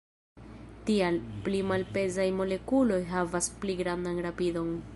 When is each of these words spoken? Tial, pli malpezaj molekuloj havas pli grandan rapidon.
Tial, 0.87 1.19
pli 1.47 1.59
malpezaj 1.73 2.25
molekuloj 2.39 2.99
havas 3.13 3.51
pli 3.61 3.77
grandan 3.83 4.23
rapidon. 4.29 4.73